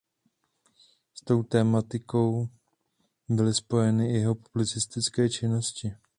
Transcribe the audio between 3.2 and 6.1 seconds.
byly spojeny i jeho publicistické činnosti.